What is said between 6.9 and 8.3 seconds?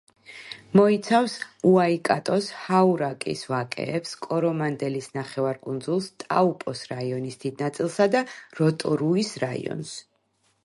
რაიონის დიდ ნაწილსა და